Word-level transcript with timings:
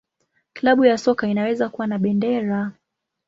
Klabu 0.53 0.85
ya 0.85 0.97
soka 0.97 1.27
inaweza 1.27 1.69
kuwa 1.69 1.87
na 1.87 1.97
bendera. 1.99 2.71